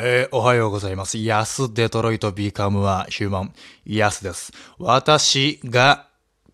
[0.00, 1.18] えー、おはようございます。
[1.18, 3.52] ヤスデトロイトビカムはヒューマン、
[3.84, 4.52] ヤスです。
[4.78, 6.06] 私が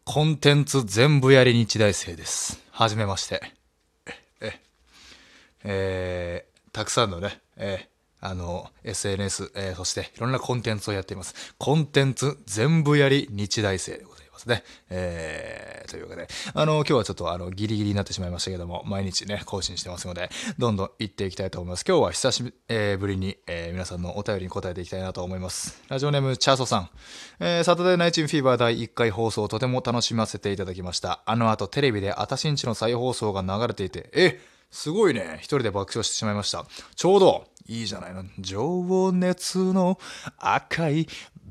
[0.04, 2.58] コンテンツ全部やり日大生です。
[2.70, 3.42] はじめまして。
[4.40, 4.60] え、
[5.62, 11.54] えー、たくさんのね、えー、あの、SNS、えー、そしていろんなコンテンツをやっています。
[11.58, 14.23] コンテンツ全部やり日大生でございます。
[14.34, 14.64] ますね。
[14.90, 20.28] えー、というわけで、あの、今日はちょっとあの、ギリギリになってしまいましたけども、毎日ね、更新してますので、
[20.58, 21.84] どんどん行っていきたいと思います。
[21.86, 25.82] 今日は久しぶりに、えー、皆さんのお便りに答えていきたいなと思います。
[25.88, 26.90] ラジオネーム、チャーソさん。
[27.40, 31.22] えー、サタデーナイチンフィーバー第1回放送とても楽しませていただきました。
[31.26, 34.40] あの後テレビであたしんちの再放送が流れていて、え、
[34.70, 35.36] すごいね。
[35.36, 36.66] 一人で爆笑してしまいました。
[36.96, 38.24] ちょうど、いいじゃないの。
[38.38, 39.98] 情熱の
[40.36, 41.06] 赤い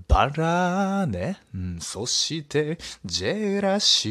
[0.07, 1.39] バラね。
[1.53, 4.09] うん、そして、ジェラシ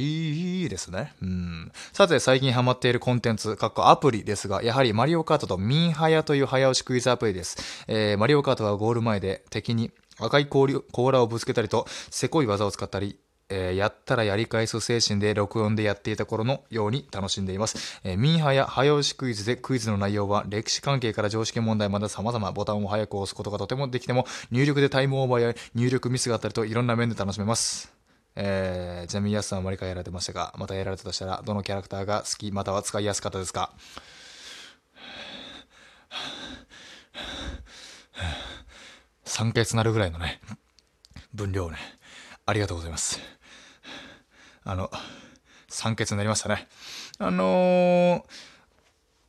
[0.67, 1.15] ーですね。
[1.23, 1.73] うん。
[1.93, 7.85] さて、最近ハマっているコンテンツ、かっこアプリですが、やはりマリオカートとミンハヤという早押しクイズアプリです。
[7.89, 13.19] えー、マリオカートはゴール前で敵に赤い甲羅をぶつけたりと、せこい技を使ったり、
[13.55, 18.00] えー、やったらやり返す精神で録音でやっていた頃のように楽しんでいます。
[18.03, 27.92] えー、ミーハや早押しクイズでクイズの内容は歴史関係から常識問題まで様々ボタンを早く押すことがとてもできても入力でタイムオーバーや入力ミスがあったりといろんな面で楽しめます。
[28.34, 33.75] えー、ちなみにヤスさんはマリカやられてましたが、またやられたとしたら、どのキャラクターが好き、または使いやすかったですか
[39.27, 40.41] ？3ヶ月なるぐらいのね、
[41.34, 41.77] 分量ね、
[42.47, 43.20] ありがとうございます。
[44.65, 44.91] あの、
[45.69, 46.69] 酸欠になりましたね。
[47.19, 48.23] あのー、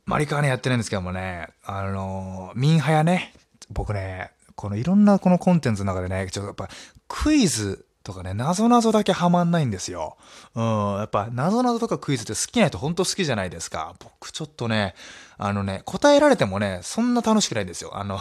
[0.06, 3.34] マリカーねやってないんですけどもね、あのー、ミンハヤね、
[3.70, 6.68] 僕ね、このいろんなこのコンテンツの中でね、ちょっとやっぱ
[7.08, 10.16] クイズとかね、謎々だけハマんないんですよ。
[10.54, 13.94] うん、やっぱ謎々とかクイズって好きな人ほんと好きじゃないですか。
[13.98, 14.94] 僕ちょっとね、
[15.38, 17.96] あのね、答えられてもね、そんな楽しくないんですよ。
[17.96, 18.20] あの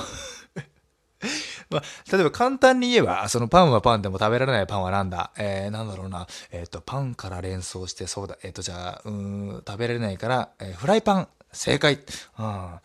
[1.73, 5.31] まあ、例えば簡単に言えば、そのパンはパンでも食べられないパンはなんだ？
[5.37, 6.27] えー、なんだろうな。
[6.51, 8.37] えっ、ー、と、パンから連想して、そうだ。
[8.43, 11.99] えっ、ー、と、じゃあ、うん、食べられないから、えー、フライパン、正解。
[12.39, 12.79] うん、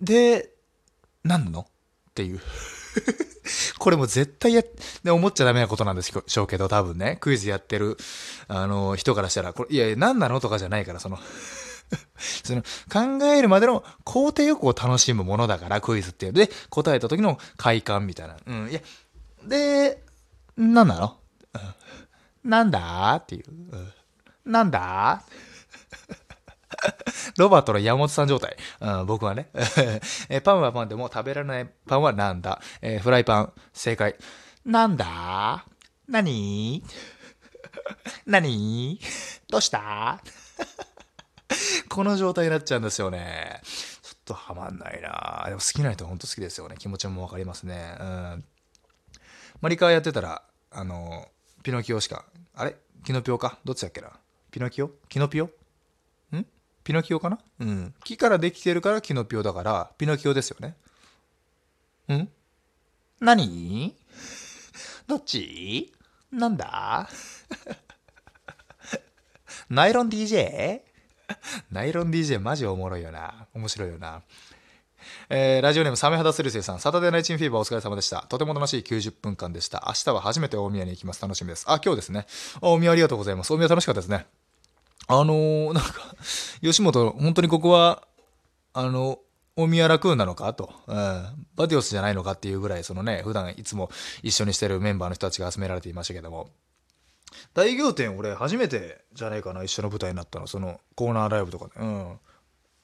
[0.00, 0.50] で、
[1.24, 1.60] 何なの？
[1.60, 1.64] っ
[2.14, 2.40] ていう。
[3.78, 4.62] これも絶対や、
[5.02, 7.96] ね、思っちゃダメなことなんでしょうけど、多分ね、クイズやってる、
[8.48, 10.40] あの、人からしたら、これ、いやいや、何なの？
[10.40, 11.18] とかじゃないから、その。
[12.44, 18.36] その考えるまでの工程よくを楽しむものだからクイズっていうので答えた時の快感みたいな。
[18.46, 18.70] うん。
[18.70, 18.80] いや、
[19.44, 20.02] で、
[20.56, 21.16] 何なの、
[22.44, 23.44] うん、なんだっていう。
[23.50, 23.92] うん、
[24.52, 25.22] なんだ
[27.38, 28.56] ロバートの山本さん状態。
[28.80, 29.48] うん、僕はね。
[30.28, 34.16] えパンはパンでも食べられないパンはなんだ、えー、フライパン、正解。
[34.64, 35.64] なんだ
[36.08, 36.84] 何？
[38.26, 39.00] 何？
[39.48, 40.20] どうした？
[41.88, 43.60] この状態になっちゃうんですよね。
[44.02, 46.76] ちょっとハマんないなでも好きな人ほんと好きですよね。
[46.78, 47.96] 気持ちもわかりますね。
[48.00, 48.44] うん。
[49.60, 51.28] マリカーやってたら、あの、
[51.62, 52.24] ピノキオしか、
[52.54, 52.76] あれ？
[53.04, 53.58] キノピオか？
[53.64, 54.10] どっちだっけな？
[54.50, 54.90] ピノキオ？
[55.08, 55.46] キノピオ？
[55.46, 55.50] ん？
[56.84, 57.38] ピノキオかな？
[57.60, 57.94] うん。
[58.04, 60.76] 木からできてるからキノピオだから、ピノキオですよね。
[62.14, 62.28] ん？
[63.20, 63.96] 何？
[65.06, 65.92] どっち？
[66.30, 67.08] なんだ？
[69.68, 70.80] ナイロン DJ?
[71.70, 73.46] ナイロン DJ マジおもろいよな。
[73.54, 74.22] 面白いよな。
[75.28, 78.24] えー、ラジオネームサメハダスリセイさん、サタデーナイチンフィーバーお疲れ様でした。
[78.28, 79.84] とても楽しい90分間でした。
[79.86, 81.20] 明日は初めて大宮に行きます。
[81.20, 81.64] 楽しみです。
[81.68, 82.26] あ、今日ですね。
[82.60, 83.52] 大宮ありがとうございます。
[83.52, 84.26] 大宮楽しかったですね。
[85.08, 86.14] あのー、なんか、
[86.60, 88.06] 吉本、本当にここは、
[88.74, 89.18] あの、
[89.56, 90.54] 大宮ラクーンなのか？
[90.54, 90.96] と、うん、
[91.56, 92.32] バディオスじゃないのか？
[92.32, 93.90] っていうぐらい、そのね、普段いつも
[94.22, 96.48] 一緒にしてるメンバーの人たちが集められていましたけども、
[97.54, 102.18] 大仰天俺初めてじゃないかな一緒の舞台になったのそのコーナーライブとかでうん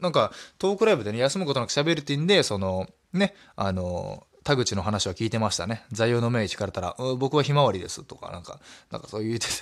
[0.00, 8.60] なんかトークライブでね休むことなく喋るって言うんでそのねあの田口の話は聞いてましたね座右の銘聞かれたら「僕はひまわりです」とかなんか
[8.90, 9.52] なんかそう言ってて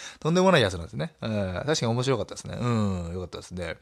[0.20, 1.14] とんでもないやつなんですね。
[1.20, 2.56] うん、確かに面白かったですね。
[2.60, 3.76] うん、よかったですね。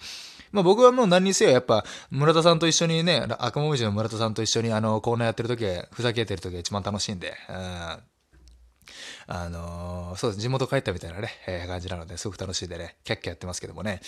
[0.53, 7.99] まあ僕はもう何にせよやっぱ村田さんと一緒にね、赤もみじの村田さんと一緒にあのコーナーやってる時ふざけてる時が一番楽しいんで、うん、
[9.27, 10.41] あのー、そうです。
[10.41, 14.01] 地元帰ったみたいなね、えー、感じなので、すごく楽しいでね、キャッキャやってますけどもね。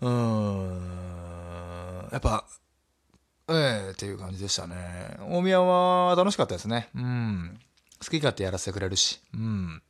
[0.00, 2.44] うーん、やっぱ、
[3.48, 5.16] ええー、っていう感じでしたね。
[5.28, 6.88] 大宮は楽しかったですね。
[6.94, 7.58] うん。
[8.02, 9.20] 好き勝手やらせてくれるし。
[9.34, 9.82] うん。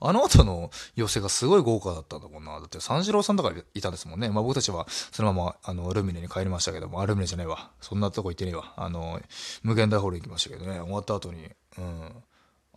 [0.00, 2.58] あの後の寄せがすごい豪華だったんだもんな。
[2.58, 4.28] だって三四郎さんとかいたんですもんね。
[4.28, 7.70] まあ僕たちはそのままあのルミネに帰りましたけども、あ、ルミネじゃないわ。
[7.80, 8.74] そんなとこ行ってねえわ。
[8.76, 9.20] あの、
[9.62, 10.80] 無限大ホール行きましたけどね。
[10.80, 11.48] 終わった後に、
[11.78, 12.22] うん。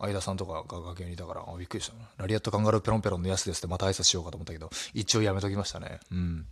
[0.04, 2.08] 相田さんとかが崖にいたから、あ、びっくりしたな。
[2.18, 6.00] ラリアットカンガルーペロンペロンのやつですってまた挨拶しようかと思ったけど、一応やめときましたね。
[6.10, 6.46] うん。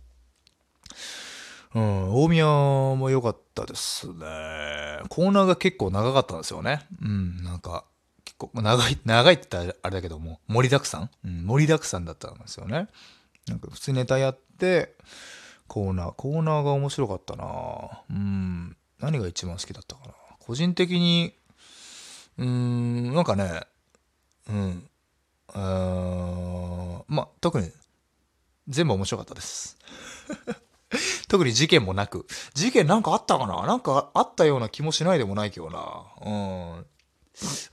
[1.75, 4.13] うん、大宮も良かったですね。
[5.09, 6.85] コーナーが結構長かったんですよね。
[7.01, 7.85] うん、なんか、
[8.25, 12.87] 結構、長い、長いって言ったらあれだけども、盛りだくさんうん、盛りだくさんだったんですよね。
[13.47, 14.95] なんか普通ネタやって、
[15.67, 20.13] コーナー、コーナーが面白かったなうん、何が一番好きだったかな。
[20.39, 21.33] 個人的に、
[22.37, 23.61] うん、なんかね、
[24.49, 24.89] うん、
[25.53, 27.71] あまあ、特に、
[28.67, 29.77] 全部面白かったです。
[31.27, 32.27] 特に事件もなく。
[32.53, 33.65] 事件なんかあったかな？
[33.65, 36.03] なんかあったような気もしないでもないけどな。
[36.23, 36.29] う
[36.79, 36.85] ん。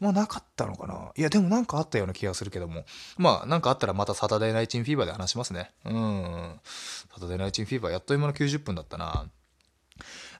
[0.00, 2.86] まあなかったのかないやでもなんかあったような気がするけども。
[3.18, 5.70] まあなんかあったらまたサタデーナイチンフィーバーで話しますね。
[5.84, 6.60] うん。
[7.12, 9.28] サタデーナイチンフィーバーやっと今の90分だったな。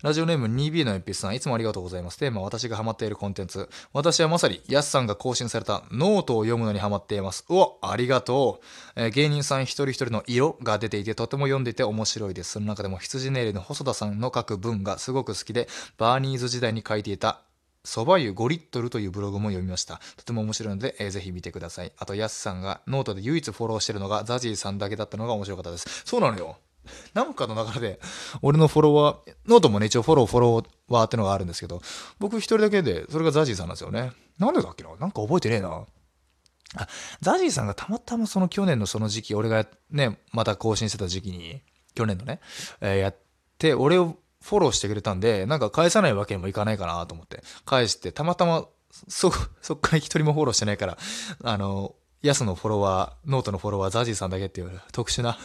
[0.02, 2.18] ラジオネーム 2B の鉛筆さん、いつもありがとうございます。
[2.18, 3.68] テーマ、私がハマっているコンテンツ。
[3.92, 7.44] 私はまさに、ヤスさんが更新されたノートを読むのにハマっています。
[7.50, 8.64] うわ、ありがとう。
[8.96, 12.52] えー芸人さん一人一人の色が出ていて、とても読んでいて面白いです。
[12.52, 15.68] その中でも、ひつじねいりの細田さんの書く文がすごく好きで、
[15.98, 17.42] バーニーズ時代に書いていた、
[17.84, 20.00] そば湯5リットルというブログも読みました。
[20.16, 21.92] とても面白いので、えーぜひ見てください。
[21.98, 26.02] あと、ヤスさんがノートで唯一フォローしているのが ZAZY さんだけだったのが面白かったです。
[26.06, 26.56] そうなのよ。
[27.14, 28.00] なんかの流れで、
[28.42, 31.82] 俺のフォロワー、ノートもね、一応フォロー、フォロワーってのがあるんですけど、
[32.18, 34.12] 僕一人だけで、それが ZAZY さんなんですよね。
[34.38, 34.90] なんでだっけな？
[34.96, 35.84] なんか覚えてねえな。
[36.76, 36.88] あ、
[37.20, 41.62] ザジーさんがたまたまその去年のその時期、俺がね、また更新してた時期に、
[41.94, 42.40] 去年のね、
[42.80, 43.16] えーやっ
[43.58, 48.66] て、俺をフォローしてくれたんで、なんか返さないわけにもいかないかなと思って、返して、たまたま、
[49.08, 50.98] そ、 そっから一人もフォローしてないから、
[51.44, 55.38] あの、ヤスのフォロワー、ノートのフォロワー、ザジーさんだけっていう特殊な、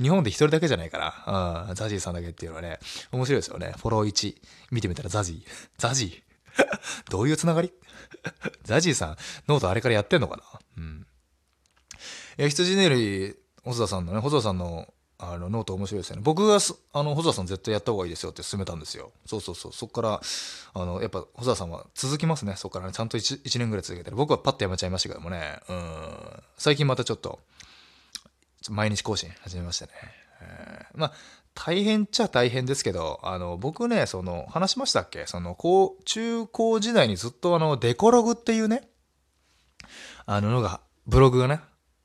[0.00, 2.78] 日本で一人だけじゃないから、うん、ザジーさんだけっていうのはね、
[3.12, 3.74] 面白いですよね。
[3.78, 4.36] フォロー1、
[4.70, 6.30] 見てみたら ZAZY。ZAZY
[7.10, 7.72] どういうつながり？
[8.64, 9.16] ZAZY さん、
[9.48, 10.42] ノートあれからやってんのかな？
[10.78, 11.06] うん。
[12.38, 12.88] いや、ひつじねい
[13.28, 16.22] り、細田さんのね、細田さんの、あの、ノート面白いですよね。
[16.24, 16.58] 僕が、
[16.92, 19.12] あの、細田さん絶対やった方がいいですよって勧めたんですよ。
[19.26, 19.72] そうそうそう。
[19.72, 20.20] そっから、
[20.72, 22.54] あの、やっぱ、細田さんは続きますね。
[22.56, 24.16] そっからね、ちゃんと 1, 1年ぐらい続けてる。
[24.16, 25.60] 僕はパッとやめちゃいましたけどもね。
[25.68, 26.42] うん。
[26.56, 27.38] 最近またちょっと、
[28.68, 29.92] 毎日更新始めましたね。
[30.42, 31.12] えーまあ、
[31.54, 35.26] 大変っちゃ大変ですけど、あの、僕ね、その、話しましたっけ？
[35.26, 38.88] その、高、中高時代にずっとあの、デコログっていうね、
[40.26, 41.60] あののが、ブログがね、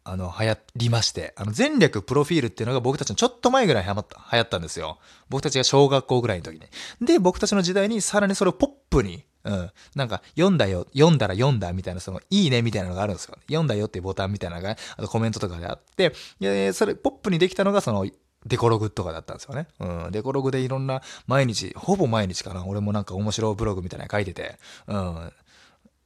[0.07, 4.99] あの、流行りまして、あの、前略プロフィールっていうのが僕たちのちょっと前ぐらいに流行った流行ったんですよ。
[5.29, 7.05] 僕たちが小学校ぐらいの時に。
[7.05, 9.71] で、僕たちの時代にさらにそれをポップに、うん。
[9.95, 13.35] なんか、読んだよ、読んだら読んだみたいな、その、いいねみたいなのがあるんですよ。
[13.47, 18.05] 読んだよっていうボタンみたいなのが、あとコメントとかであって、で、それ、ポップにできたのが、その、
[18.45, 19.67] デコログとかだったんですよね。
[19.79, 20.11] うん。
[20.11, 22.63] デコログでいろんな、毎日、ほぼ毎日かな。
[22.65, 25.33] 俺もなんか面白ブログみたいなの書いてて、うん。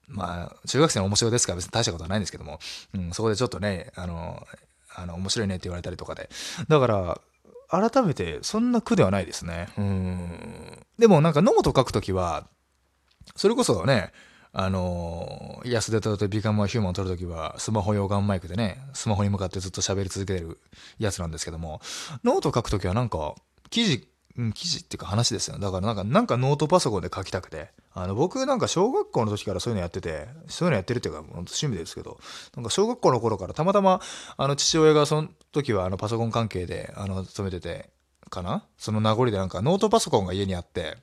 [0.10, 2.60] まあ、中学生の面白ですから別に大したことはないんですけども、
[2.94, 4.46] うん、そこでちょっとね、あの、
[4.96, 6.30] あの、面白いねって言われたりとかで。
[6.68, 7.22] だから、
[7.70, 9.70] 改めて、そんな苦ではないですね。
[9.78, 10.86] うん。
[10.98, 12.48] でもなんかノート書くときは、
[13.36, 14.12] それこそね、
[14.52, 20.60] あの、安田と Become a Human を撮るときは、スマホ用ガンマイクでね、スマホに向かってずっと喋り続けてる
[20.98, 21.82] やつなんですけども、
[22.24, 23.36] ノート書くときはなんか、
[23.70, 24.08] 記事、
[24.40, 25.60] うん、記事っていうか話ですよ。
[25.60, 27.72] だからなんか、なんかノートパソコンで書きたくて。
[27.94, 32.18] あの、僕なんか小学校の時からそういうのやってて、そういうのやってるっていうか、本当趣味ですけど、
[32.56, 34.00] なんか小学校の頃からたまたま、
[34.38, 37.90] あの、父親がその時はあの、パソコン関係で、あの、勤めてて、
[38.30, 38.64] かな？
[38.78, 40.98] その名残でなんかノートパソコンが家にあって、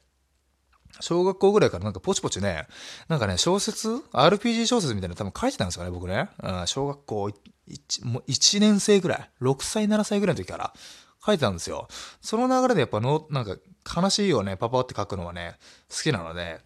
[1.01, 2.67] 小学校ぐらいからなんかポチポチね、
[3.09, 6.31] なんかね、小説 ?RPG 小説みたいなの多分書いてたんですよね、僕ね。
[6.43, 7.25] うん小学校
[7.69, 10.73] 1, もう1年生ぐらい、6歳、7歳ぐらいの時から
[11.27, 11.89] 書いてたんですよ。
[12.21, 13.57] その流れでやっぱの、なんか
[14.01, 15.57] 悲しいをね、パパって書くのはね、
[15.91, 16.61] 好きなので、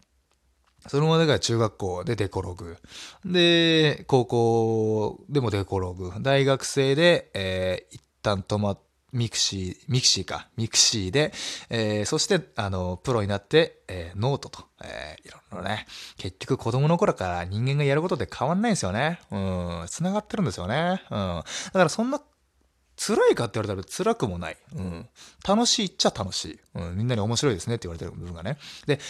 [0.86, 2.76] そのまでが中学校でデコログ。
[3.24, 6.12] で、高校でもデコログ。
[6.20, 8.78] 大学生で、えー一旦止まっ
[9.12, 11.32] ミクシー、ミクシーか、ミクシーで、
[11.68, 15.86] えーそして、あの、プロになって、えーノートと、えーいろんなね、
[16.16, 19.20] 結局子供の頃から人間がやることって変わんないんですよね。
[19.30, 21.02] うん、繋がってるんですよね。
[21.10, 21.18] うん。
[21.18, 22.20] だからそんな、
[23.00, 24.58] 辛いかって言われたら辛くもない。
[24.76, 25.08] うん。
[25.48, 26.58] 楽しいっちゃ楽しい。
[26.74, 26.96] うん。
[26.98, 28.58] みんなに面白いですねって言われてる部分がね。
[28.86, 29.00] で、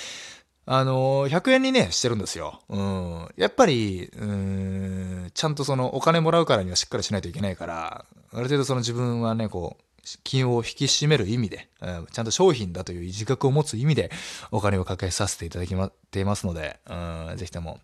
[0.67, 2.61] あのー100円にね、してるんですよ。
[2.69, 3.29] うん。
[3.37, 9.83] やっぱり、うーん、ちゃんとそのお金もらうからにはしっかりしないといけないから、ある程度その自分はね、こう、
[10.23, 14.11] 金を引き締める意味で、うんちゃんと商品だという自覚を持つ意味で
[14.51, 17.81] お金をかけさせていただきまっていますので、うん、ぜひとも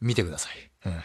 [0.00, 0.52] 見てください。
[0.86, 1.02] うん。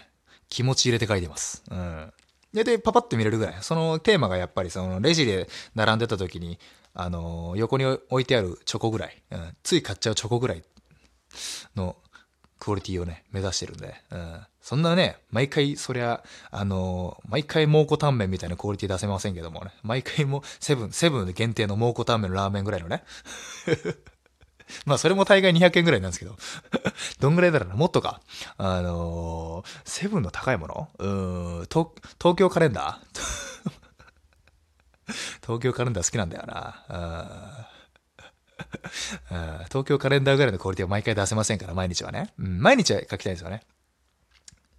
[0.50, 1.64] 気持ち入れて書いてます。
[1.70, 2.14] うん。
[2.54, 3.56] で、で、パパって見れるぐらい。
[3.62, 6.60] そのテーマがやっぱりそのレジで並んでた時に、
[6.94, 10.64] あの横に置いてあるチョコぐらい、うん、つい買っちゃうチョコぐらい
[11.76, 11.96] の
[12.60, 19.72] クオリティをね、目指してるんで、うん、そんなね、毎回、そりゃ、あの毎回蒙古タンメンみたいなクオリティ出せませんけどもね。
[19.82, 23.04] 毎回も、セブン、セブン限定の蒙古タンメンのラーメンぐらいのね。
[24.86, 26.36] まあ、それも大概200円ぐらいなんですけど。
[27.20, 28.22] どんぐらいだろうなもっとか。
[28.58, 30.90] あのーセブンの高いもの？
[31.00, 31.08] う
[31.62, 31.88] ん、東
[32.36, 33.72] 京カレンダー？
[35.46, 37.70] 東京カレンダー好きなんだよな。
[39.70, 42.34] 東京カレンダーぐらいのクオリティは毎回出せませんから、毎日はね。
[42.40, 43.62] うん、毎日は書きたいですよね。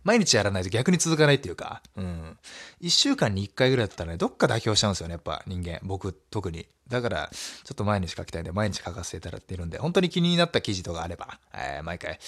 [0.05, 2.39] 毎日やらないと逆に続かないっていうか、うん。
[2.81, 5.81] 一週間に一回ぐらいだったらね、どっか妥協しちゃうんですよね、やっぱ人間。
[5.83, 6.67] 僕、特に。
[6.89, 12.19] だから、ちょっと毎日書きたいんで、毎日書かせていただいてるんで、本当に気になった記事とかあれば、えー毎回、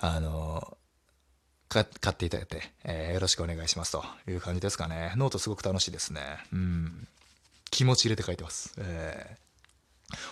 [0.00, 0.82] あのー
[1.72, 5.12] か買っていただいて、えーよろしくお願いしますという感じですかね。
[5.16, 6.20] ノートすごく楽しいですね。
[6.52, 7.08] うん。
[7.70, 8.72] 気持ち入れて書いてます。
[8.78, 9.42] えー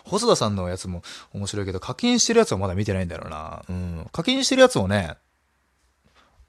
[0.04, 3.64] 細田さんのやつも面白いけど、課金してるやつはまだ見てないんだろうな。
[3.66, 4.06] うん。
[4.12, 5.16] 課金してるやつをね、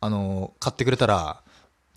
[0.01, 1.41] あの、買ってくれたら、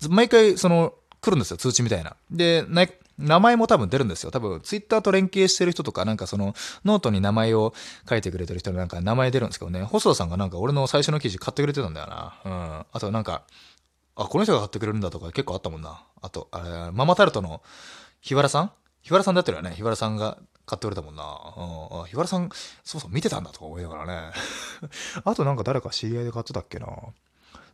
[0.09, 2.15] 毎回、その、来るんですよ、通知みたいな。
[2.31, 2.85] で、な
[3.17, 4.31] 名前も多分出るんですよ。
[4.31, 7.73] 多分、ツイッターと連携してる人とか、なんかその、ノートに名前を
[8.07, 12.41] 書いてくれてる人のなんか名前出るんですけどね、細田さんがなんか俺の最初の記事買ってくれてたんだよな。
[12.45, 12.85] うん。
[12.91, 13.43] あとなんか、
[14.15, 16.03] あ、この人が買ってくれるんだとか結構あったもんな。
[16.21, 17.61] あと、あれ、ママタルトの
[18.21, 18.71] 日原さん？
[19.01, 19.71] 日原さんだったよね。
[19.71, 21.23] 日原さんが買ってくれたもんな。
[21.23, 22.01] うん。
[22.01, 22.49] あ日原さん、
[22.83, 24.31] そうそう見てたんだとか思いながらね。
[25.23, 26.87] あとなんか誰か知り合いで買ってたっけな。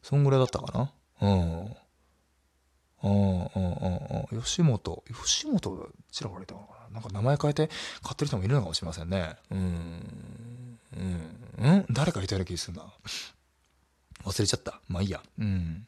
[0.02, 0.92] そんぐらいだったかな？
[1.22, 1.76] うん。
[3.04, 4.42] うんうんうんうん。
[4.42, 6.96] 吉本、吉本ちらほらいたのかな？
[6.96, 7.68] なんか名前変えて
[8.02, 9.36] 買ってる人もいるのかもしれませんね。
[9.50, 10.80] うん。
[10.98, 11.38] うん。
[11.58, 11.86] うん？
[11.90, 12.86] 誰かいたような気がするな。
[14.24, 14.82] 忘れちゃった。
[14.88, 15.22] まあいいや。
[15.40, 15.86] うん。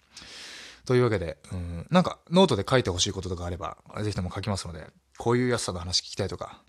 [0.86, 4.86] というわけで、うん、なんかノートで書いてほしいこととかあれば、ぜひとも書きますので、
[5.18, 6.62] こういう安さの話聞きたいとか、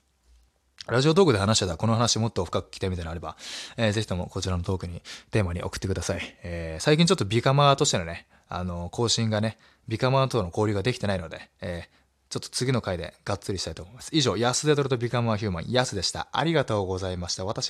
[0.87, 3.37] ラジオトークで話してたこの話もっと深く聞きたいみたいなのあれば、
[3.79, 5.01] えーぜひともこちらのトークに、
[5.31, 6.21] テーマに送ってください。
[6.43, 9.57] えー最近ちょっとビカマーとしてのね、あの、更新がね、
[9.89, 14.09] ビカマーとの交流ができてないので、えーちょっと次の回でがっつりしたいと思います。
[14.13, 16.27] 以上、安デトルとビカマーヒューマン、安でした。
[16.33, 17.45] ありがとうございました。
[17.45, 17.63] 私